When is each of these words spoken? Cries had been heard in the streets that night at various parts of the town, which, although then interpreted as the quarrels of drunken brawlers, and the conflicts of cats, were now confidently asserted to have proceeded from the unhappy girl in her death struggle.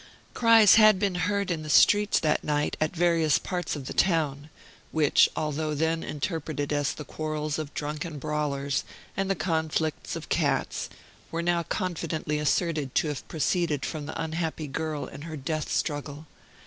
Cries 0.33 0.77
had 0.81 0.97
been 0.97 1.13
heard 1.13 1.51
in 1.51 1.61
the 1.61 1.69
streets 1.69 2.19
that 2.21 2.43
night 2.43 2.75
at 2.81 2.95
various 2.95 3.37
parts 3.37 3.75
of 3.75 3.85
the 3.85 3.93
town, 3.93 4.49
which, 4.91 5.29
although 5.35 5.75
then 5.75 6.01
interpreted 6.03 6.73
as 6.73 6.91
the 6.95 7.05
quarrels 7.05 7.59
of 7.59 7.71
drunken 7.75 8.17
brawlers, 8.17 8.83
and 9.15 9.29
the 9.29 9.35
conflicts 9.35 10.15
of 10.15 10.27
cats, 10.27 10.89
were 11.29 11.43
now 11.43 11.61
confidently 11.61 12.39
asserted 12.39 12.95
to 12.95 13.09
have 13.09 13.27
proceeded 13.27 13.85
from 13.85 14.07
the 14.07 14.19
unhappy 14.19 14.65
girl 14.65 15.05
in 15.05 15.21
her 15.21 15.37
death 15.37 15.71
struggle. 15.71 16.25